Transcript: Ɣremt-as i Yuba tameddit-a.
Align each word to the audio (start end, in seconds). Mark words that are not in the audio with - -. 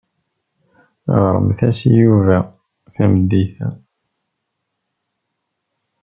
Ɣremt-as 1.25 1.79
i 1.87 1.89
Yuba 1.99 2.37
tameddit-a. 2.95 3.67